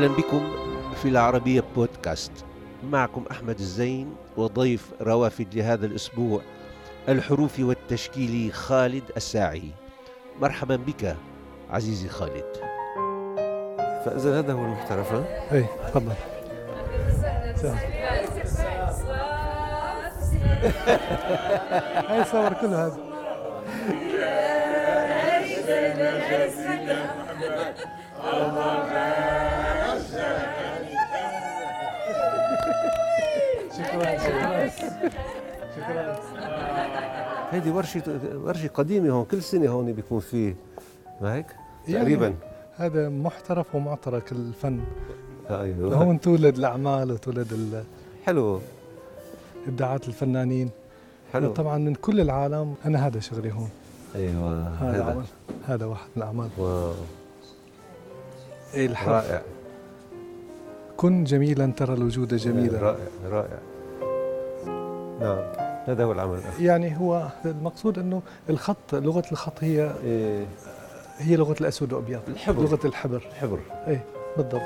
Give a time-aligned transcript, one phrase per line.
[0.00, 0.52] أهلا بكم
[1.02, 2.32] في العربية بودكاست
[2.84, 6.40] معكم أحمد الزين وضيف روافد لهذا الأسبوع
[7.08, 9.70] الحروف والتشكيل خالد الساعي.
[10.40, 11.16] مرحبا بك
[11.70, 12.44] عزيزي خالد.
[14.04, 16.12] فإذا هذا هو المحترف ها؟ اي تفضل.
[22.08, 22.98] هاي صور كل هذا.
[33.72, 34.68] شكرا شكرا
[35.76, 36.20] شكرا.
[37.50, 38.02] هيدي ورشة
[38.34, 40.54] ورشة قديمة هون كل سنة هون بيكون في
[41.20, 41.46] ما هيك؟
[41.88, 42.34] يعني تقريبا.
[42.76, 44.80] هذا محترف ومعترك الفن.
[45.50, 45.94] أيوه.
[45.94, 47.84] هون تولد الأعمال وتولد
[48.26, 48.60] حلو.
[49.68, 50.70] إبداعات الفنانين.
[51.32, 51.52] حلو.
[51.52, 53.70] طبعا من كل العالم أنا هذا شغلي هون.
[54.14, 55.12] أيوه هذا هذا.
[55.12, 55.24] عمل
[55.66, 56.48] هذا واحد من الأعمال.
[56.58, 56.92] واو.
[58.74, 59.08] إيه الحرف.
[59.08, 59.42] رائع.
[61.00, 62.78] كن جميلا ترى الوجود جميلا.
[62.78, 63.58] رائع رائع.
[65.20, 65.38] نعم.
[65.86, 66.40] هذا هو العمل.
[66.60, 70.46] يعني هو المقصود أنه الخط لغة الخط هي إيه.
[71.18, 72.20] هي لغة الأسود والأبيض.
[72.28, 72.62] الحبر.
[72.62, 73.16] لغة الحبر.
[73.16, 73.58] الحبر.
[73.86, 74.04] إيه
[74.36, 74.62] بالضبط.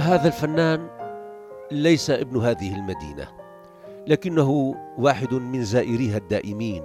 [0.00, 0.88] هذا الفنان
[1.70, 3.28] ليس ابن هذه المدينة
[4.06, 6.84] لكنه واحد من زائريها الدائمين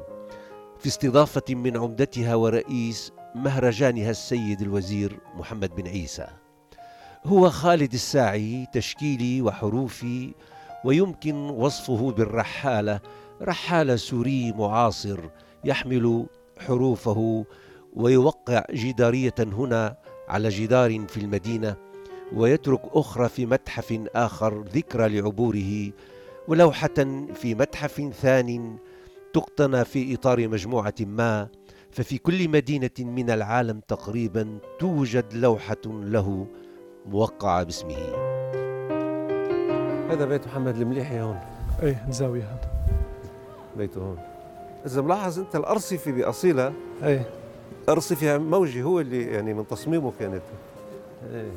[0.79, 6.27] في استضافة من عمدتها ورئيس مهرجانها السيد الوزير محمد بن عيسى.
[7.25, 10.33] هو خالد الساعي تشكيلي وحروفي
[10.85, 12.99] ويمكن وصفه بالرحالة.
[13.41, 15.19] رحالة سوري معاصر
[15.65, 16.25] يحمل
[16.59, 17.45] حروفه
[17.93, 19.95] ويوقع جدارية هنا
[20.29, 21.75] على جدار في المدينة
[22.33, 25.91] ويترك أخرى في متحف آخر ذكرى لعبوره.
[26.47, 28.77] ولوحة في متحف ثان
[29.33, 31.47] تقتنى في إطار مجموعة ما
[31.91, 36.47] ففي كل مدينة من العالم تقريبا توجد لوحة له.
[37.07, 37.97] موقعة باسمه.
[40.09, 41.39] هذا بيت محمد المليحي هون.
[41.83, 42.69] إيه الزاويه هذا.
[43.77, 44.17] بيته هون.
[44.85, 46.73] إذا ملاحظ أنت الأرصفة بأصيلها
[47.03, 47.29] إيه.
[47.89, 50.41] أرصفة موجي هو اللي يعني من تصميمه كانت.
[51.33, 51.51] إيه.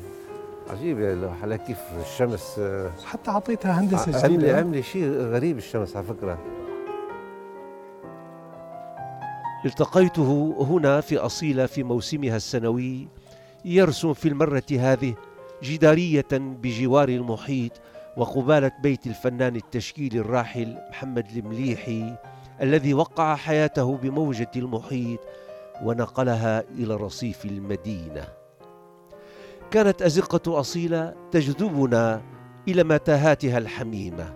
[0.69, 4.57] عجيب يا اللوحة على كيف الشمس آه، حتى أعطيتها هندسة عاملة جديدة.
[4.57, 6.37] عاملة شيء غريب الشمس على فكرة.
[9.65, 13.07] التقيته هنا في أصيلة في موسمها السنوي
[13.65, 15.15] يرسم في المرة هذه
[15.63, 17.71] جدارية بجوار المحيط
[18.17, 22.15] وقبالة بيت الفنان التشكيلي الراحل محمد المليحي
[22.61, 25.19] الذي وقع حياته بموجة المحيط
[25.83, 28.27] ونقلها إلى رصيف المدينة.
[29.71, 32.21] كانت أزقة أصيلة تجذبنا
[32.67, 34.33] إلى متاهاتها الحميمة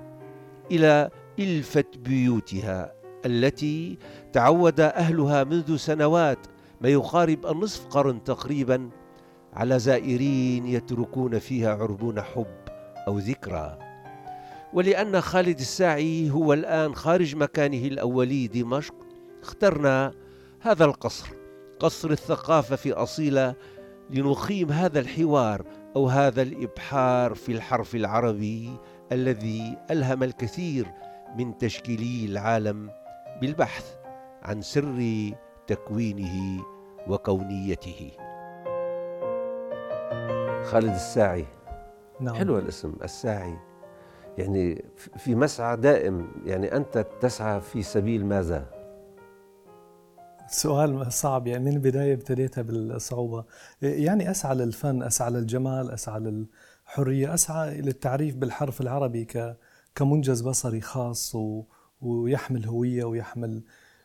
[0.72, 1.10] إلى
[1.40, 2.94] إلفة بيوتها
[3.26, 3.98] التي
[4.34, 6.40] تعود أهلها منذ سنوات
[6.82, 8.90] ما يقارب النصف قرن تقريبا
[9.56, 12.56] على زائرين يتركون فيها عربون حب
[13.08, 13.78] أو ذكرى.
[14.74, 18.96] ولأن خالد الساعي هو الآن خارج مكانه الأولي دمشق
[19.42, 20.14] اخترنا
[20.62, 21.28] هذا القصر
[21.80, 23.56] قصر الثقافة في أصيلة
[24.10, 25.66] لنقيم هذا الحوار
[25.96, 28.70] أو هذا الإبحار في الحرف العربي
[29.12, 30.88] الذي ألهم الكثير
[31.38, 32.90] من تشكيلي العالم
[33.42, 33.96] بالبحث
[34.44, 35.32] عن سر
[35.68, 36.64] تكوينه
[37.08, 38.25] وكونيته.
[40.66, 41.46] خالد الساعي.
[42.20, 42.36] نعم.
[42.36, 43.58] حلو الاسم الساعي.
[44.38, 44.86] يعني
[45.18, 48.66] في مسعى دائم يعني أنت تسعى في سبيل ماذا؟
[50.48, 53.46] سؤال صعب يعني من البداية ابتديتها بالصعوبة.
[53.82, 59.58] يعني أسعى للفن أسعى للجمال أسعى للحرية أسعى للتعريف بالحرف العربي ك
[59.96, 61.64] كمنجز بصري خاص و...
[62.02, 63.64] ويحمل هوية ويحمل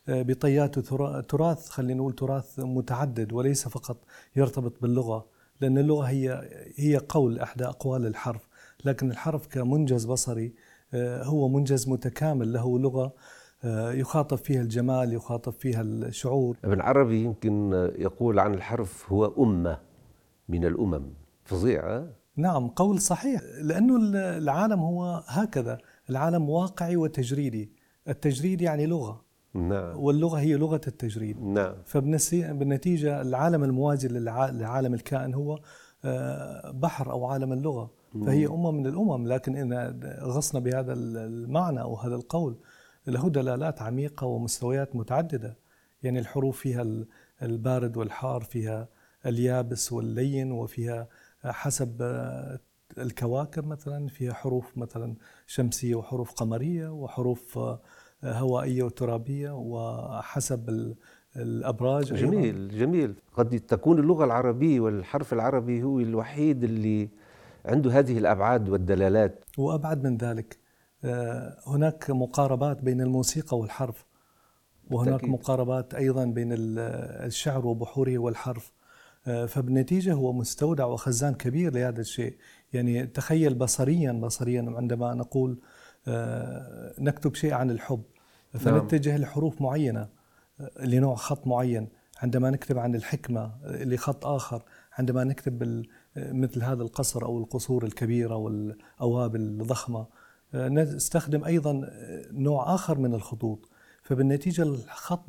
[0.08, 3.96] آه، بطياته تراث خلينا نقول تراث متعدد وليس فقط
[4.36, 5.39] يرتبط باللغة.
[5.60, 8.48] لأن اللغة هي هي قول أحدى أقوال الحرف
[8.84, 10.54] لكن الحرف كمنجز بصري
[10.94, 13.14] آه، هو منجز متكامل له لغة
[13.64, 16.56] آه، يخاطب فيها الجمال يخاطب فيها الشعور.
[16.64, 19.78] ابن عربي يمكن يقول عن الحرف هو أمة
[20.48, 21.12] من الأمم.
[21.44, 23.96] فظيع ها؟ نعم قول صحيح لأنه
[24.38, 25.78] العالم هو هكذا
[26.10, 27.72] العالم واقعي وتجريدي.
[28.08, 29.24] التجريد يعني لغة.
[29.54, 29.96] نعم.
[29.98, 31.42] واللغة هي لغة التجريد.
[31.42, 31.74] نعم.
[31.84, 34.08] فبالنتيجة العالم الموازي
[34.52, 35.58] لعالم الكائن هو
[36.04, 37.90] آه، بحر أو عالم اللغة.
[38.26, 42.56] فهي أمة من الأمم لكن إن غصنا بهذا المعنى أو هذا القول
[43.06, 45.56] له دلالات عميقة ومستويات متعددة.
[46.02, 47.06] يعني الحروف فيها ال-
[47.42, 48.88] البارد والحار فيها
[49.26, 51.08] اليابس واللين وفيها
[51.44, 52.60] حسب آه،
[52.98, 55.14] الكواكب مثلا فيها حروف مثلا
[55.46, 57.58] شمسية وحروف قمرية وحروف
[58.24, 60.96] هوائية وترابية وحسب ال-
[61.36, 62.78] الأبراج جميل أيضاً.
[62.78, 67.08] جميل قد تكون اللغة العربية والحرف العربي هو الوحيد اللي
[67.66, 69.44] عنده هذه الأبعاد والدلالات.
[69.58, 70.58] وأبعد من ذلك.
[71.04, 74.06] آه، هناك مقاربات بين الموسيقى والحرف
[74.90, 75.30] وهناك تأكيد.
[75.30, 78.72] مقاربات أيضا بين الشعر وبحوره والحرف.
[79.26, 82.36] آه، فبالنتيجة هو مستودع وخزان كبير لهذا الشيء.
[82.72, 85.58] يعني تخيل بصريا بصريا عندما نقول
[86.98, 88.02] نكتب شيء عن الحب.
[88.54, 88.80] نعم.
[88.80, 89.20] فنتجه نعم.
[89.20, 90.08] لحروف معينة
[90.80, 91.88] لنوع خط معين.
[92.22, 94.62] عندما نكتب عن الحكمة لخط آخر
[94.98, 95.84] عندما نكتب
[96.16, 100.06] مثل هذا القصر أو القصور الكبيرة والاوابل الضخمة
[100.54, 101.90] نستخدم أيضا
[102.32, 103.68] نوع آخر من الخطوط.
[104.02, 105.24] فبالنتيجة الخط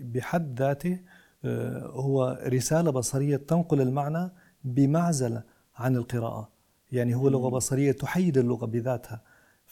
[0.00, 1.00] بحد ذاته
[1.44, 4.30] آه، هو رسالة بصرية تنقل المعنى
[4.64, 5.40] بمعزل
[5.76, 6.48] عن القراءة.
[6.92, 9.22] يعني هو لغة بصرية تحيد اللغة بذاتها.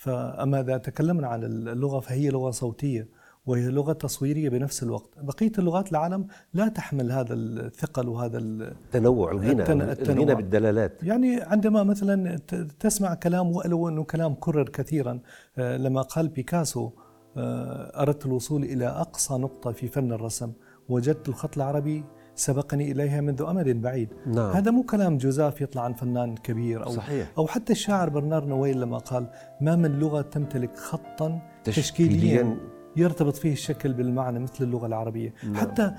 [0.02, 3.08] فأما إذا تكلمنا عن اللغة فهي لغة صوتية
[3.46, 5.10] وهي لغة تصويرية بنفس الوقت.
[5.22, 11.02] بقية اللغات العالم لا تحمل هذا الثقل وهذا التنوع الغنى الغنى بالدلالات.
[11.02, 12.36] يعني عندما مثلا
[12.80, 15.20] تسمع كلام ولو أنه كلام كرر كثيرا
[15.58, 16.90] آه، لما قال بيكاسو
[17.36, 20.52] آه، أردت الوصول إلى أقصى نقطة في فن الرسم
[20.88, 22.04] وجدت الخط العربي
[22.42, 24.50] سبقني إليها منذ أمد بعيد نعم.
[24.50, 27.32] هذا مو كلام جزاف يطلع عن فنان كبير أو, صحيح.
[27.38, 29.26] أو حتى الشاعر برنار نويل لما قال
[29.60, 32.56] ما من لغة تمتلك خطا تشكيليا, تشكيليا
[32.96, 35.54] يرتبط فيه الشكل بالمعنى مثل اللغة العربية نعم.
[35.54, 35.92] حتى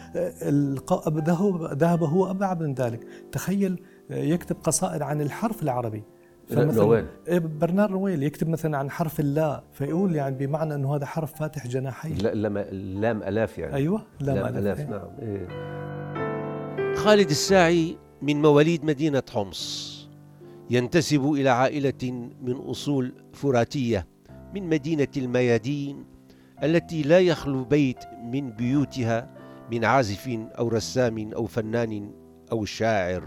[1.74, 3.82] ذهب هو أبعد من ذلك تخيل
[4.12, 6.04] آه، يكتب قصائد عن الحرف العربي
[6.52, 11.34] نويل إيه، برنار نويل يكتب مثلا عن حرف اللا فيقول يعني بمعنى إنه هذا حرف
[11.40, 12.34] فاتح جناحين لا
[12.74, 15.48] لام ألاف يعني أيوه لام, لام ألاف, إيه؟ نعم إيه.
[17.04, 19.94] خالد الساعي من مواليد مدينة حمص.
[20.70, 24.08] ينتسب إلى عائلة من أصول فراتية
[24.54, 26.06] من مدينة الميادين
[26.64, 29.30] التي لا يخلو بيت من بيوتها
[29.72, 32.12] من عازف أو رسام أو فنان
[32.52, 33.24] أو شاعر.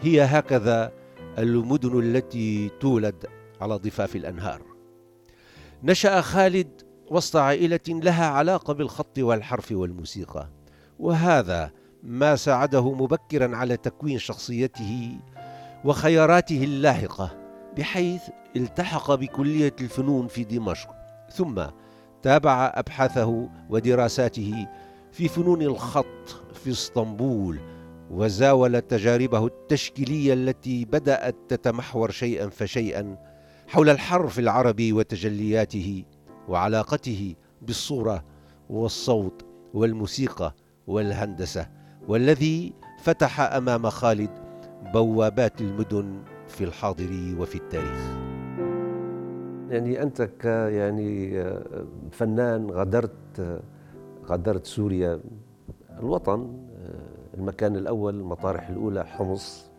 [0.00, 0.92] هي هكذا
[1.38, 3.26] المدن التي تولد
[3.60, 4.62] على ضفاف الأنهار.
[5.82, 10.48] نشأ خالد وسط عائلة لها علاقة بالخط والحرف والموسيقى
[10.98, 11.72] وهذا
[12.02, 15.18] ما ساعده مبكرا على تكوين شخصيته
[15.84, 17.30] وخياراته اللاحقة
[17.76, 18.22] بحيث
[18.56, 20.90] التحق بكلية الفنون في دمشق.
[21.32, 21.62] ثم
[22.22, 24.66] تابع أبحاثه ودراساته
[25.12, 27.58] في فنون الخط في اسطنبول
[28.10, 33.16] وزاول تجاربه التشكيلية التي بدأت تتمحور شيئا فشيئا
[33.68, 36.04] حول الحرف العربي وتجلياته
[36.48, 38.24] وعلاقته بالصورة
[38.70, 40.54] والصوت والموسيقى
[40.86, 41.77] والهندسة.
[42.08, 44.30] والذي فتح أمام خالد
[44.94, 48.16] بوابات المدن في الحاضر وفي التاريخ.
[49.70, 51.44] يعني أنت ك يعني
[52.10, 53.60] فنان غادرت
[54.26, 55.20] غادرت سوريا.
[55.98, 56.66] الوطن
[57.34, 59.70] المكان الأول المطارح الأولى حمص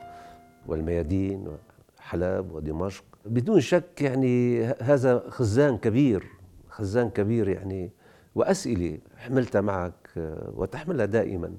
[0.68, 3.04] والميادين وحلب ودمشق.
[3.26, 6.24] بدون شك يعني هذا خزان كبير
[6.70, 7.92] خزان كبير يعني
[8.36, 10.10] وأسئلة حملتها معك
[10.56, 11.52] وتحملها دائما.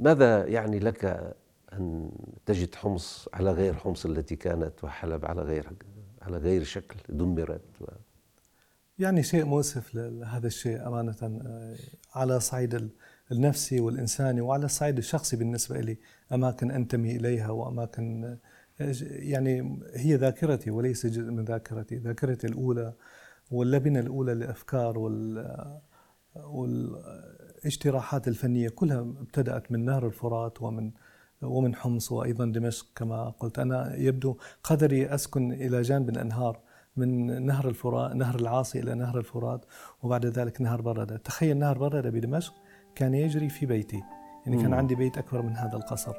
[0.00, 1.34] ماذا يعني لك
[1.72, 2.10] أن
[2.46, 5.72] تجد حمص على غير حمص التي كانت وحلب على غير
[6.22, 7.84] على غير شكل دمرت و...
[8.98, 11.76] يعني شيء مؤسف لهذا الشيء أمانة آه،
[12.14, 12.90] على صعيد
[13.32, 15.98] النفسي والإنساني وعلى الصعيد الشخصي بالنسبة لي
[16.32, 18.24] أماكن أنتمي إليها وأماكن
[18.80, 21.96] آه، يعني هي ذاكرتي وليس جزء من ذاكرتي.
[21.96, 22.94] ذاكرتي الأولى
[23.50, 25.46] واللبنة الأولى للأفكار وال
[27.60, 30.90] والاجتراحات الفنية كلها ابتدأت من نهر الفرات ومن
[31.42, 33.58] ومن حمص وأيضا دمشق كما قلت.
[33.58, 36.60] أنا يبدو قدري أسكن إلى جانب الأنهار
[36.96, 39.64] من نهر الفرات نهر العاصي إلى نهر الفرات
[40.02, 42.54] وبعد ذلك نهر بردة تخيل نهر بردة بدمشق
[42.94, 44.02] كان يجري في بيتي.
[44.46, 46.14] يعني كان عندي بيت أكبر من هذا القصر.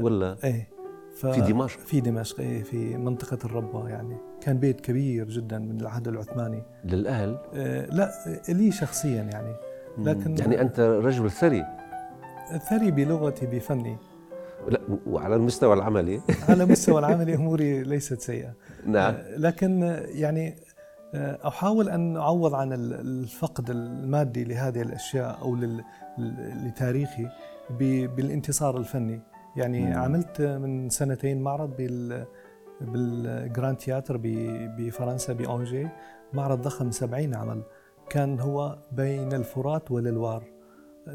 [0.00, 0.68] ولا؟ إيه
[1.14, 1.78] في دمشق.
[1.78, 4.16] في دمشق إيه في منطقة الربوة يعني.
[4.40, 6.62] كان بيت كبير جدا من العهد العثماني.
[6.84, 8.10] للأهل؟ إيه لا
[8.48, 9.54] لي شخصيا يعني.
[9.98, 11.64] لكن يعني أنت رجل ثري.
[12.70, 13.96] ثري بلغتي بفني.
[14.68, 16.20] لا وعلى المستوى العملي.
[16.48, 18.52] على المستوى العملي أموري ليست سيئة.
[18.86, 19.14] نعم.
[19.36, 20.56] لكن يعني
[21.14, 25.56] آه، أحاول أن أعوض عن الفقد المادي لهذه الأشياء أو
[26.66, 27.28] لتاريخي
[28.16, 29.20] بالانتصار الفني.
[29.56, 29.96] يعني مم.
[29.96, 32.26] عملت من سنتين معرض بال
[32.80, 34.20] بال Grand Théâtre
[34.78, 35.88] بفرنسا بأونجي.
[36.32, 37.62] معرض ضخم 70 عمل.
[38.10, 40.44] كان هو بين الفرات واللوار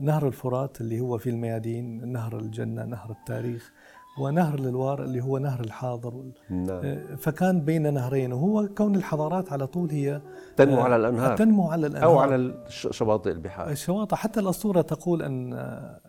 [0.01, 3.71] نهر الفرات اللي هو في الميادين نهر الجنة نهر التاريخ
[4.19, 6.23] ونهر اللوار اللي هو نهر الحاضر.
[6.49, 6.69] نعم.
[6.69, 10.21] آه، فكان بين نهرين وهو كون الحضارات على طول هي
[10.57, 11.37] تنمو آه، على الأنهار.
[11.37, 12.11] تنمو على الأنهار.
[12.11, 13.69] أو على شواطئ البحار.
[13.69, 14.15] الشواطئ.
[14.15, 15.53] حتى الأسطورة تقول أن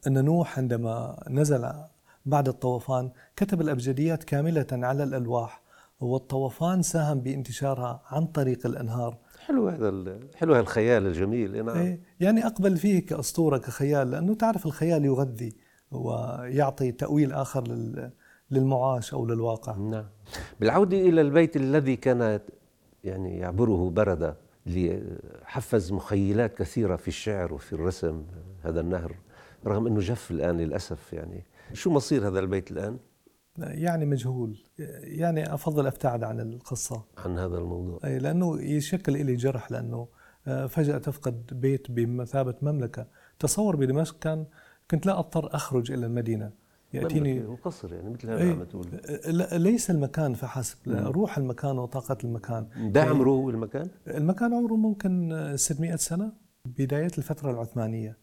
[0.06, 1.72] أن نوح عندما نزل
[2.26, 5.62] بعد الطوفان كتب الأبجديات كاملة على الألواح
[6.00, 9.16] والطوفان ساهم بانتشارها عن طريق الأنهار.
[9.50, 11.76] حلو هذا حلو هالخيال الجميل نعم.
[11.76, 15.52] إيه، يعني أقبل فيه كأسطورة كخيال لأنه تعرف الخيال يغذي
[15.90, 18.10] ويعطي تأويل آخر لل-
[18.50, 19.76] للمعاش أو للواقع.
[19.76, 20.04] نعم.
[20.60, 22.40] بالعودة إلى البيت الذي كان
[23.04, 28.22] يعني يعبره بردة لحفز مخيلات كثيرة في الشعر وفي الرسم
[28.62, 29.14] هذا النهر
[29.66, 31.44] رغم أنه جف الآن للأسف يعني.
[31.72, 32.98] شو مصير هذا البيت الآن؟
[33.58, 34.58] يعني مجهول.
[35.02, 37.04] يعني أفضل أبتعد عن القصة.
[37.18, 38.00] عن هذا الموضوع.
[38.04, 40.08] أي لأنه يشكل إلي جرح لأنه
[40.46, 43.06] آه، فجأة تفقد بيت بمثابة مملكة.
[43.38, 44.46] تصور بدمشق كان
[44.90, 46.50] كنت لا أضطر أخرج إلى المدينة.
[46.92, 48.52] يأتيني مملكة وقصر يعني مثل هذا.
[48.52, 48.86] عم تقول.
[49.26, 50.76] لا ليس المكان فحسب.
[50.86, 52.66] لا، روح المكان وطاقة المكان.
[52.92, 56.32] ده عمره المكان؟ المكان عمره ممكن آه، 600 سنة
[56.64, 58.16] بداية الفترة العثمانية.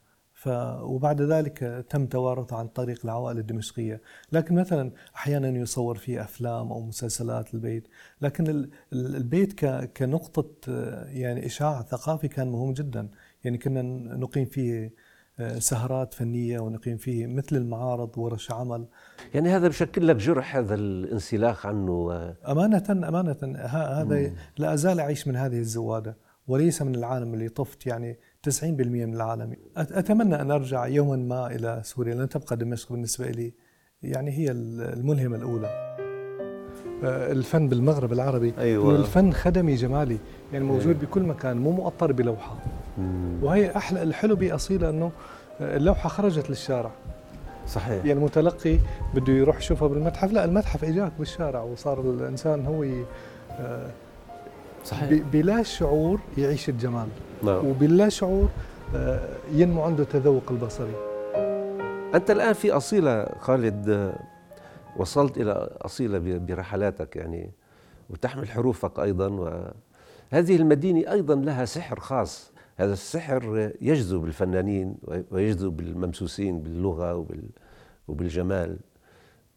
[0.47, 4.01] ف وبعد ذلك تم توارثه عن طريق العوائل الدمشقية.
[4.31, 7.87] لكن مثلا أحيانا يصور فيه أفلام أو مسلسلات البيت.
[8.21, 13.09] لكن ال- ال- البيت ك- كنقطة آه، يعني إشعاع ثقافي كان مهم جدا.
[13.43, 13.81] يعني كنا
[14.17, 14.93] نقيم فيه
[15.39, 18.85] آه، سهرات فنية ونقيم فيه مثل المعارض ورش عمل.
[19.33, 23.37] يعني هذا بشكل لك جرح هذا الانسلاخ عنه و- أمانة أمانة.
[23.43, 26.17] ه- هذا لا أزال أعيش من هذه الزوادة.
[26.47, 27.87] وليس من العالم اللي طفت.
[27.87, 28.17] يعني
[28.51, 29.51] 90% من العالم.
[29.53, 33.53] أت- أتمنى أن أرجع يوما ما إلى سوريا لن تبقى دمشق بالنسبة لي.
[34.03, 35.67] يعني هي ال- الملهمة الأولى.
[37.03, 38.53] آه، الفن بالمغرب العربي.
[38.57, 38.95] أيوة.
[38.95, 40.17] الفن خدمي جمالي.
[40.53, 42.55] يعني موجود بكل مكان مو مؤطر بلوحة.
[42.97, 43.43] مم.
[43.43, 45.11] وهي أحلى الحلو بأصيلة أنه
[45.61, 46.91] اللوحة خرجت للشارع.
[47.67, 48.05] صحيح.
[48.05, 48.77] يعني المتلقي
[49.15, 50.31] بده يروح يشوفها بالمتحف.
[50.31, 52.83] لا المتحف إجاك بالشارع وصار الإنسان هو
[53.59, 53.87] آه،
[54.87, 55.23] صحيح.
[55.33, 57.07] بلا شعور يعيش الجمال.
[57.43, 57.65] نعم.
[57.65, 58.49] وبلا شعور
[58.95, 59.19] آه،
[59.51, 60.93] ينمو عنده التذوق البصري.
[62.15, 64.19] أنت الآن في أصيلة خالد آه،
[64.97, 67.51] وصلت إلى أصيلة برحلاتك يعني
[68.09, 72.51] وتحمل حروفك أيضا وهذه المدينة أيضا لها سحر خاص.
[72.77, 74.97] هذا السحر يجذب الفنانين
[75.31, 77.49] ويجذب الممسوسين باللغة وبال
[78.07, 78.77] وبالجمال.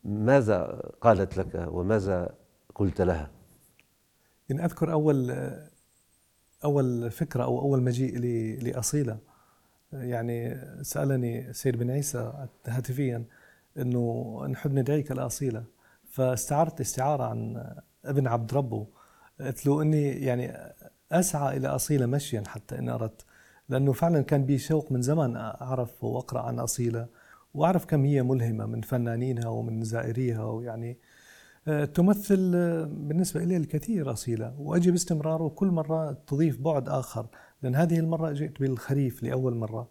[0.04, 2.28] ماذا قالت لك وماذا
[2.75, 3.30] قلت لها؟
[4.50, 5.50] يعني أذكر أول
[6.64, 9.19] أول فكرة أو أول مجيء لي لأصيلة
[9.92, 13.25] يعني سألني سيد بن عيسى هاتفيا
[13.78, 15.64] إنه نحب ندعيك الاصيله
[16.11, 17.66] فاستعرت استعارة عن
[18.04, 18.87] ابن عبد ربه.
[19.40, 20.57] قلت له إني يعني
[21.12, 23.25] أسعى إلى أصيلة مشيا حتى إن أردت
[23.69, 27.07] لأنه فعلا كان بي شوق من زمان أعرف وأقرأ عن أصيلة
[27.54, 30.99] وأعرف كم هي ملهمة من فنانينها ومن زائريها ويعني
[31.66, 37.26] تمثل آه، بالنسبة إلي الكثير أصيلة وأجي باستمرار وكل مرة تضيف بعد آخر
[37.62, 39.88] لأن هذه المرة جئت بالخريف لأول مرة.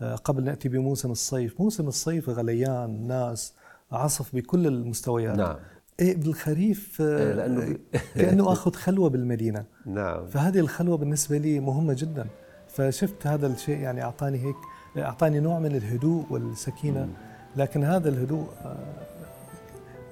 [0.00, 1.60] آه، قبل نأتي بموسم الصيف.
[1.60, 3.54] موسم الصيف غليان ناس
[3.92, 5.36] عصف بكل المستويات.
[5.36, 5.56] نعم.
[6.00, 7.78] إيه بالخريف آه، إيه، لأنه
[8.14, 9.64] كأنه أخذ خلوة بالمدينة.
[9.86, 10.26] نعم.
[10.26, 12.26] فهذه الخلوة بالنسبة لي مهمة جدا.
[12.68, 14.56] فشفت هذا الشيء يعني أعطاني هيك
[14.96, 17.08] أعطاني نوع من الهدوء والسكينة.
[17.56, 19.17] لكن هذا الهدوء آه،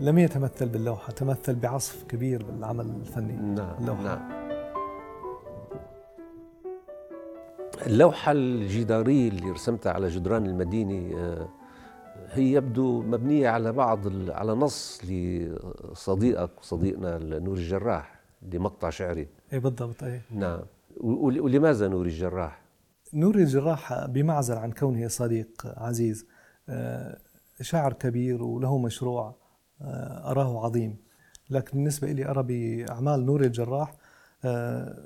[0.00, 3.36] لم يتمثل باللوحة تمثل بعصف كبير بالعمل الفني.
[3.36, 4.02] نعم اللوحة.
[4.02, 4.46] نعم.
[7.86, 11.48] اللوحة الجدارية اللي رسمتها على جدران المدينة آه،
[12.30, 19.28] هي يبدو مبنية على بعض على نص لصديقك وصديقنا نور الجراح لمقطع شعري.
[19.52, 20.60] اي بالضبط اي نعم.
[21.00, 22.62] ولماذا نور الجراح؟
[23.14, 26.26] نوري الجراح بمعزل عن كونه صديق عزيز
[26.68, 27.18] آه،
[27.60, 29.45] شاعر كبير وله مشروع.
[29.80, 30.96] أراه عظيم.
[31.50, 33.94] لكن بالنسبة لي أرى بأعمال نوري الجراح
[34.44, 34.96] آه،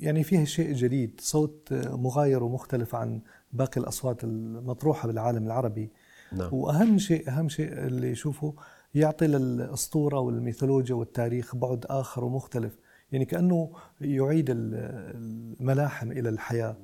[0.00, 1.20] يعني فيها شيء جديد.
[1.20, 3.20] صوت آه، مغاير ومختلف عن
[3.52, 5.90] باقي الأصوات المطروحة بالعالم العربي.
[6.32, 6.54] نعم.
[6.54, 8.54] وأهم شيء أهم شيء اللي يشوفه
[8.94, 12.78] يعطي للأسطورة والميثولوجيا والتاريخ بعد آخر ومختلف.
[13.12, 13.70] يعني كأنه
[14.00, 14.74] يعيد ال-
[15.14, 16.76] الملاحم إلى الحياة.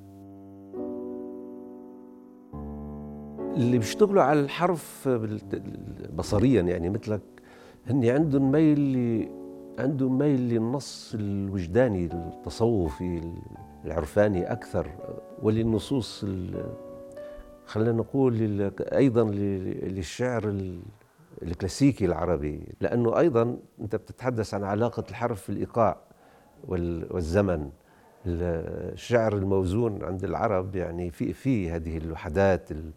[3.55, 5.09] اللي بيشتغلوا على الحرف
[6.15, 7.21] بصريا يعني مثلك
[7.87, 9.29] هن عندهم ميل
[9.79, 13.21] عندهم ميل للنص الوجداني التصوفي
[13.85, 14.87] العرفاني أكثر
[15.41, 16.25] وللنصوص
[17.65, 20.81] خلينا نقول أيضا للشعر ال-
[21.43, 22.59] الكلاسيكي العربي.
[22.81, 25.97] لأنه أيضا أنت بتتحدث عن علاقة الحرف في الإيقاع
[26.67, 27.69] وال- والزمن.
[28.27, 32.91] الشعر الموزون عند العرب يعني في في هذه الوحدات ال-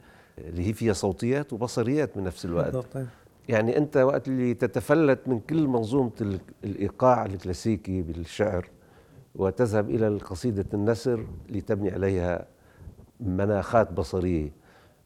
[0.49, 2.65] اللي هي فيها صوتيات وبصريات بنفس الوقت.
[2.73, 3.07] بالضبط أي.
[3.49, 8.69] يعني أنت وقت اللي تتفلت من كل منظومة الإيقاع الكلاسيكي بالشعر
[9.35, 12.47] وتذهب إلى قصيدة النسر لتبني عليها
[13.21, 14.53] مناخات بصرية.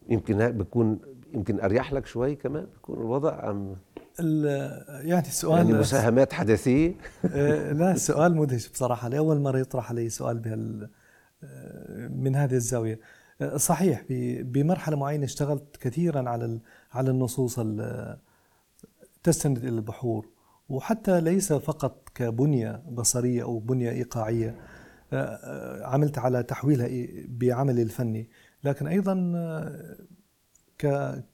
[0.08, 0.98] يمكن بيكون
[1.34, 3.76] يمكن أريح لك شوي كمان؟ بيكون الوضع أم؟
[4.18, 6.94] يعني السؤال يعني مساهمات حدثيه
[7.34, 9.08] آه، لا السؤال مدهش بصراحة.
[9.08, 10.88] لأول مرة يطرح علي سؤال بهال
[11.44, 13.00] آه، من هذه الزاوية.
[13.56, 14.04] صحيح
[14.40, 16.60] بمرحلة معينة اشتغلت كثيرا على
[16.92, 17.60] على النصوص
[19.22, 20.28] تستند إلى البحور
[20.68, 24.56] وحتى ليس فقط كبنية بصرية أو بنية إيقاعية
[25.82, 26.88] عملت على تحويلها
[27.28, 28.28] بعملي الفني
[28.64, 29.14] لكن أيضا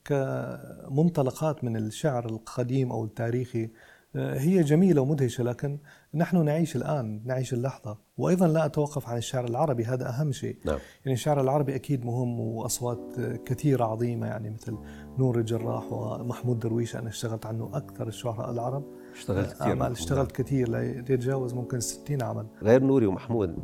[0.05, 3.71] كمنطلقات من الشعر القديم أو التاريخي آه،
[4.17, 5.79] هي جميلة ومدهشة لكن
[6.15, 7.99] نحن نعيش الآن نعيش اللحظة.
[8.19, 10.57] وأيضا لا أتوقف عن الشعر العربي هذا أهم شيء.
[10.65, 10.79] نعم.
[11.05, 13.01] يعني الشعر العربي أكيد مهم وأصوات
[13.47, 14.79] كثيرة عظيمة يعني مثل
[15.19, 18.85] نور الجراح ومحمود درويش أنا اشتغلت عنه أكثر الشعراء العرب.
[19.15, 23.57] اشتغلت كثير أعمال اشتغلت كثير ليتجاوز ممكن 60 عمل غير نوري ومحمود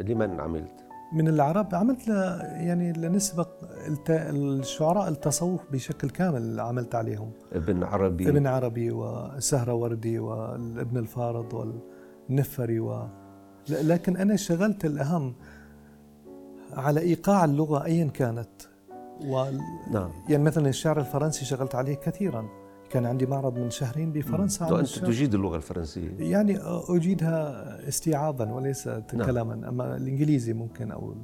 [0.00, 0.83] لمن عملت؟
[1.14, 2.12] من العرب عملت ل
[2.54, 3.46] يعني لنسبة
[4.10, 7.30] الشعراء التصوف بشكل كامل عملت عليهم.
[7.52, 8.28] ابن عربي.
[8.28, 11.78] ابن عربي وسهرة وردي والابن الفارض
[12.28, 13.06] والنفري و
[13.68, 15.34] لكن أنا اشتغلت الأهم
[16.72, 18.62] على إيقاع اللغة أيا كانت.
[19.26, 19.44] و
[19.92, 20.10] نعم.
[20.28, 22.48] يعني مثلا الشعر الفرنسي اشتغلت عليه كثيرا.
[22.94, 26.10] كان عندي معرض من شهرين بفرنسا عن أنت تجيد اللغة الفرنسية.
[26.18, 26.58] يعني
[26.88, 29.26] أجيدها استيعابا وليس نعم.
[29.26, 31.14] كلاما أما الإنجليزي ممكن أو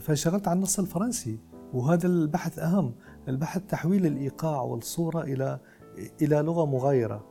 [0.00, 1.38] فاشتغلت على النص الفرنسي
[1.72, 2.94] وهذا البحث أهم.
[3.28, 5.58] البحث تحويل الإيقاع والصورة إلى
[6.22, 7.24] إلى لغة مغايرة.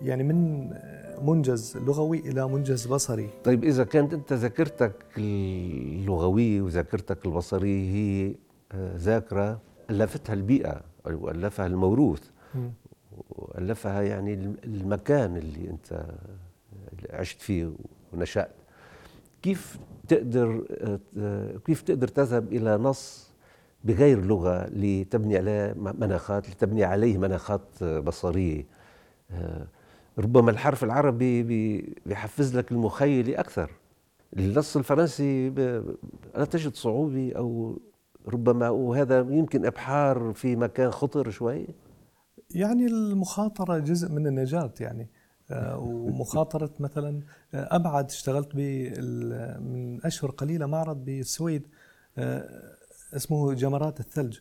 [0.00, 0.70] يعني من
[1.22, 3.28] منجز لغوي إلى منجز بصري.
[3.44, 8.34] طيب إذا كانت أنت ذاكرتك اللغوية وذاكرتك البصرية هي
[8.72, 9.60] آه، ذاكرة
[9.90, 12.34] ألفتها البيئة أو ألفها الموروث.
[13.30, 16.04] وألفها يعني المكان اللي أنت
[17.10, 17.72] عشت فيه
[18.12, 18.50] ونشأت.
[19.42, 20.64] كيف تقدر
[21.66, 23.30] كيف تقدر تذهب إلى نص
[23.84, 28.66] بغير لغة لتبني عليه مناخات لتبني عليه مناخات بصرية؟
[30.18, 31.42] ربما الحرف العربي
[32.06, 33.70] بيحفز لك المخيله أكثر.
[34.38, 35.50] النص الفرنسي
[36.36, 37.78] لا تجد صعوبة أو
[38.28, 41.66] ربما وهذا يمكن إبحار في مكان خطر شوي؟
[42.54, 45.08] يعني المخاطرة جزء من النجاة يعني.
[45.50, 47.20] آه، ومخاطرة مثلا
[47.54, 51.66] آه، أبعد اشتغلت من أشهر قليلة معرض بالسويد
[52.18, 52.76] آه،
[53.16, 54.38] اسمه جمرات الثلج.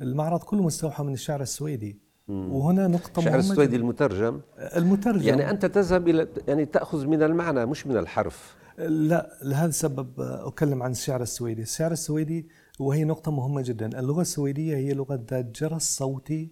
[0.00, 1.98] المعرض كله مستوحى من الشعر السويدي.
[2.28, 5.28] وهنا نقطة الشعر السويدي المترجم؟ المترجم.
[5.28, 8.56] يعني أنت تذهب إلى يعني تأخذ من المعنى مش من الحرف.
[8.78, 11.62] لا لهذا السبب أكلم عن الشعر السويدي.
[11.62, 13.98] الشعر السويدي وهي نقطة مهمة جدا.
[13.98, 16.50] اللغة السويدية هي لغة ذات جرس صوتي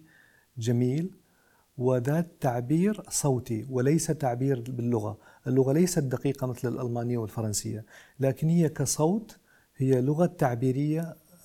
[0.59, 1.11] جميل
[1.77, 5.17] وذات تعبير صوتي وليس تعبير باللغة
[5.47, 7.85] اللغة ليست دقيقة مثل الألمانية والفرنسية
[8.19, 9.37] لكن هي كصوت
[9.77, 11.01] هي لغة تعبيرية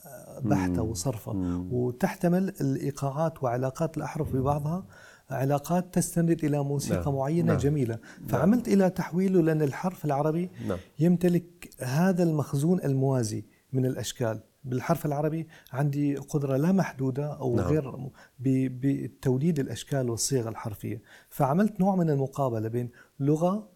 [0.06, 1.32] آه، بحتة وصرفة
[1.70, 4.86] وتحتمل الإيقاعات وعلاقات الأحرف ببعضها
[5.30, 7.14] علاقات تستند إلى موسيقى نعم.
[7.14, 7.56] معينة نعم.
[7.56, 8.28] جميلة نعم.
[8.28, 8.76] فعملت نعم.
[8.76, 10.78] إلى تحويله لأن الحرف العربي نعم.
[10.98, 17.66] يمتلك هذا المخزون الموازي من الأشكال بالحرف العربي عندي قدرة لا محدودة أو نعم.
[17.66, 23.68] غير بتوليد الأشكال والصيغ الحرفية فعملت نوع من المقابلة بين لغة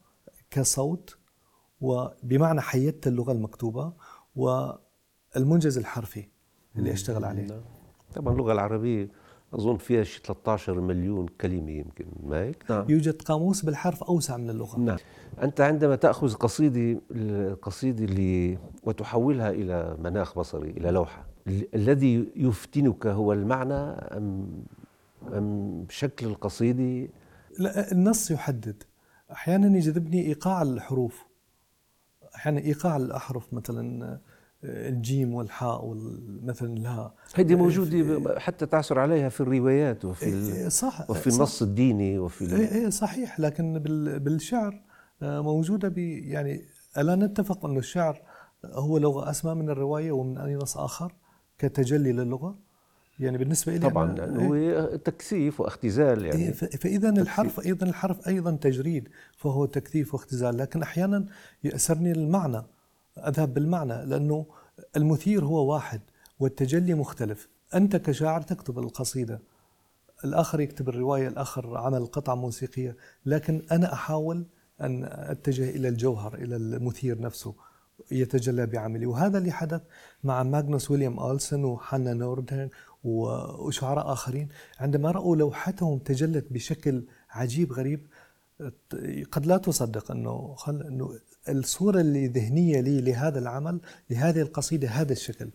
[0.50, 1.18] كصوت
[1.80, 3.92] وبمعنى حيدت اللغة المكتوبة
[4.36, 6.28] والمنجز الحرفي
[6.76, 7.60] اللي أشتغل عليه نعم.
[8.14, 9.10] طبعا اللغة العربية
[9.54, 12.84] أظن فيها شي 13 مليون كلمة يمكن ما هيك؟ نعم.
[12.88, 14.98] يوجد قاموس بالحرف أوسع من اللغة نعم
[15.42, 21.26] أنت عندما تأخذ قصيدة القصيدة اللي وتحولها إلى مناخ بصري إلى لوحة
[21.74, 24.48] الذي يفتنك هو المعنى أم
[25.32, 27.12] أم شكل القصيدة؟
[27.58, 28.82] لا النص يحدد
[29.32, 31.26] أحيانا يجذبني إيقاع الحروف
[32.34, 34.18] أحيانا إيقاع الأحرف مثلا
[34.64, 35.96] الجيم والحاء
[36.42, 41.58] مثلا الهاء هذه موجودة حتى تعثر عليها في الروايات وفي إيه، إيه، صح وفي النص
[41.58, 43.40] صح الديني وفي إيه صحيح.
[43.40, 43.78] لكن
[44.18, 44.82] بالشعر
[45.22, 46.64] آه، موجودة يعني
[46.98, 48.22] ألا نتفق أن الشعر
[48.64, 51.14] هو لغة أسمى من الرواية ومن أي نص آخر
[51.58, 52.58] كتجلي للغة؟
[53.20, 56.52] يعني بالنسبة لي طبعا هو تكثيف واختزال يعني.
[56.52, 60.56] فإذا الحرف أيضا الحرف أيضا تجريد فهو تكثيف واختزال.
[60.56, 61.26] لكن أحيانا
[61.64, 62.62] يأسرني المعنى.
[63.18, 64.46] أذهب بالمعنى لأنه
[64.96, 66.00] المثير هو واحد
[66.40, 67.48] والتجلي مختلف.
[67.74, 69.40] أنت كشاعر تكتب القصيدة
[70.24, 74.46] الآخر يكتب الرواية الآخر عمل قطعة موسيقية لكن أنا أحاول
[74.80, 77.54] أن أتجه إلى الجوهر إلى المثير نفسه
[78.10, 79.06] يتجلى بعملي.
[79.06, 79.82] وهذا اللي حدث
[80.24, 82.68] مع ماغنوس ويليام ألسن وحنا نوردن
[83.04, 84.48] وشعراء آخرين.
[84.80, 88.06] عندما رأوا لوحتهم تجلت بشكل عجيب غريب
[89.32, 91.10] قد لا تصدق أنه خل أنه
[91.48, 95.50] الصورة اللي ذهنية لي لهذا العمل لهذه القصيدة هذا الشكل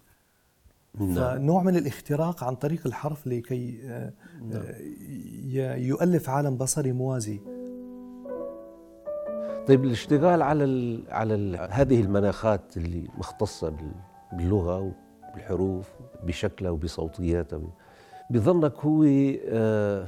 [1.00, 1.16] نعم.
[1.16, 4.64] فنوع من الاختراق عن طريق الحرف لكي آه، نعم.
[5.80, 7.40] يؤلف عالم بصري موازي
[9.68, 13.74] طيب الاشتغال على ال على ال هذه المناخات اللي مختصة
[14.34, 14.94] باللغة
[15.32, 15.90] وبالحروف
[16.24, 17.60] بشكلها وبصوتياتها
[18.30, 19.06] بظنك هو
[19.48, 20.08] آه،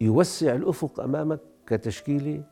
[0.00, 2.42] يوسع الأفق أمامك كتشكيلي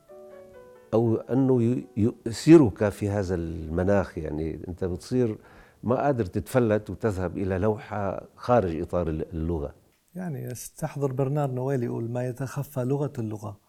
[0.93, 4.67] أو أنه يؤثرك في هذا المناخ يعني.
[4.67, 5.37] أنت بتصير
[5.83, 9.75] ما قادر تتفلت وتذهب إلى لوحة خارج إطار اللغة.
[10.15, 13.59] يعني استحضر برنار نويل يقول ما يتخفى لغة اللغة.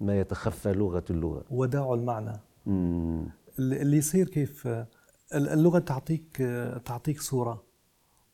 [0.00, 1.44] ما يتخفى لغة اللغة.
[1.50, 2.40] وداع المعنى.
[2.66, 3.28] مم.
[3.58, 4.68] اللي يصير كيف؟
[5.34, 6.36] اللغة تعطيك
[6.84, 7.62] تعطيك صورة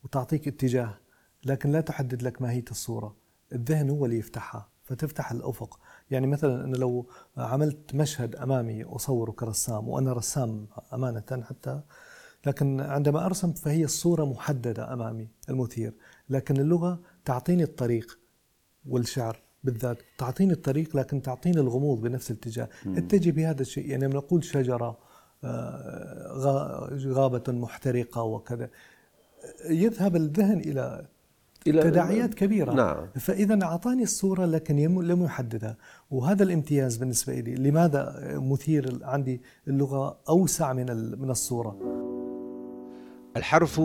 [0.04, 0.94] وتعطيك اتجاه
[1.44, 3.16] لكن لا تحدد لك ماهيه الصورة.
[3.52, 5.78] الذهن هو اللي يفتحها فتفتح الأفق.
[6.10, 11.80] يعني مثلا أنا لو عملت مشهد أمامي اصوره كرسام وأنا رسام أمانة حتى
[12.46, 15.94] لكن عندما أرسم فهي الصورة محددة أمامي المثير
[16.30, 18.18] لكن اللغة تعطيني الطريق
[18.88, 22.68] والشعر بالذات تعطيني الطريق لكن تعطيني الغموض بنفس الاتجاه.
[22.86, 24.98] اتجه بهذا الشيء يعني نقول شجرة
[25.44, 28.70] آه، غابة محترقة وكذا
[29.70, 31.06] يذهب الذهن إلى
[31.66, 32.72] إلى تداعيات كبيرة.
[32.72, 33.06] نعم.
[33.14, 35.76] فإذا أعطاني الصورة لكن لم يحددها.
[36.10, 40.86] وهذا الامتياز بالنسبة لي لماذا مثير عندي اللغة أوسع من
[41.20, 41.78] من الصورة؟
[43.36, 43.80] الحرف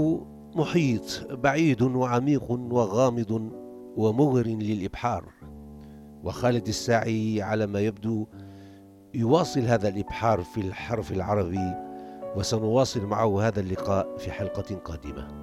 [0.55, 3.51] محيط بعيد وعميق وغامض
[3.97, 5.25] ومغر للإبحار.
[6.23, 8.27] وخالد الساعي على ما يبدو
[9.13, 11.73] يواصل هذا الإبحار في الحرف العربي
[12.35, 15.42] وسنواصل معه هذا اللقاء في حلقة قادمة.